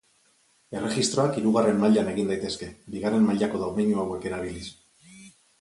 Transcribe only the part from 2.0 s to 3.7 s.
egin daitezke, bigarren mailako